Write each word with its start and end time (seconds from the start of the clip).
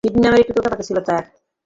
Sydney 0.03 0.21
নামের 0.21 0.41
একটা 0.41 0.53
তোতাপাখি 0.57 0.83
ছিল 0.89 0.97
তার। 1.07 1.23